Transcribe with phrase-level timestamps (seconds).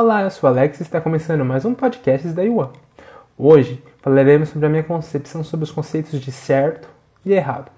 [0.00, 2.70] Olá, eu sou Alex e está começando mais um podcast da Yuan.
[3.36, 6.88] Hoje falaremos sobre a minha concepção sobre os conceitos de certo
[7.26, 7.68] e errado.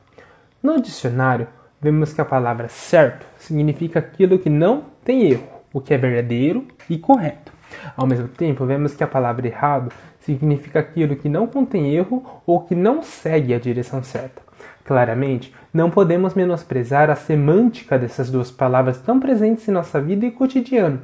[0.62, 1.46] No dicionário,
[1.80, 6.68] vemos que a palavra certo significa aquilo que não tem erro, o que é verdadeiro
[6.90, 7.54] e correto.
[7.96, 9.90] Ao mesmo tempo, vemos que a palavra errado
[10.20, 14.42] significa aquilo que não contém erro ou que não segue a direção certa.
[14.84, 20.30] Claramente, não podemos menosprezar a semântica dessas duas palavras tão presentes em nossa vida e
[20.30, 21.00] cotidiano,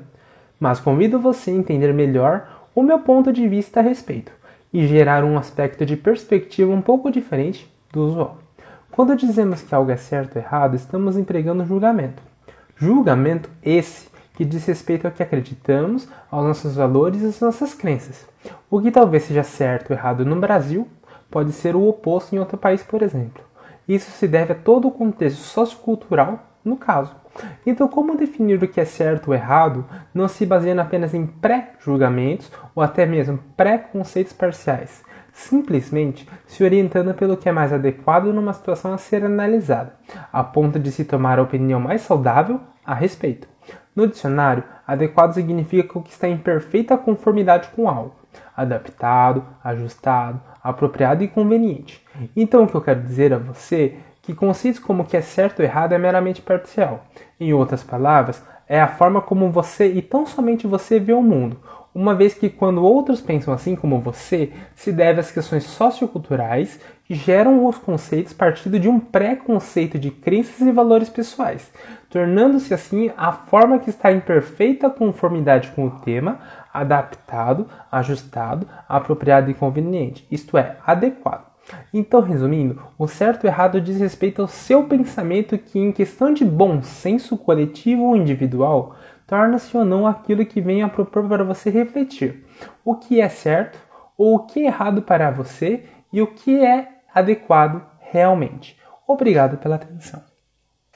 [0.58, 4.32] mas convido você a entender melhor o meu ponto de vista a respeito
[4.72, 8.38] e gerar um aspecto de perspectiva um pouco diferente do usual.
[8.90, 12.22] Quando dizemos que algo é certo ou errado, estamos empregando julgamento.
[12.76, 18.26] Julgamento esse que diz respeito ao que acreditamos, aos nossos valores e às nossas crenças.
[18.70, 20.86] O que talvez seja certo ou errado no Brasil
[21.30, 23.42] pode ser o oposto em outro país, por exemplo.
[23.88, 27.14] Isso se deve a todo o contexto sociocultural no caso.
[27.66, 29.84] Então, como definir o que é certo ou errado
[30.14, 37.36] não se baseando apenas em pré-julgamentos ou até mesmo pré-conceitos parciais, simplesmente se orientando pelo
[37.36, 39.94] que é mais adequado numa situação a ser analisada,
[40.32, 43.48] a ponto de se tomar a opinião mais saudável a respeito.
[43.94, 48.14] No dicionário, adequado significa o que está em perfeita conformidade com algo,
[48.56, 52.04] adaptado, ajustado, apropriado e conveniente.
[52.36, 53.96] Então, o que eu quero dizer a você
[54.26, 57.04] que conceitos como o que é certo ou errado é meramente parcial.
[57.38, 61.56] Em outras palavras, é a forma como você e tão somente você vê o mundo,
[61.94, 67.14] uma vez que quando outros pensam assim como você, se deve às questões socioculturais que
[67.14, 71.72] geram os conceitos partindo de um pré-conceito de crenças e valores pessoais,
[72.10, 76.40] tornando-se assim a forma que está em perfeita conformidade com o tema,
[76.74, 81.55] adaptado, ajustado, apropriado e conveniente, isto é, adequado.
[81.92, 86.44] Então, resumindo, o certo e errado diz respeito ao seu pensamento que, em questão de
[86.44, 88.96] bom senso coletivo ou individual,
[89.26, 92.44] torna-se ou não aquilo que vem a propor para você refletir.
[92.84, 93.78] O que é certo
[94.16, 98.78] ou o que é errado para você e o que é adequado realmente.
[99.06, 100.35] Obrigado pela atenção.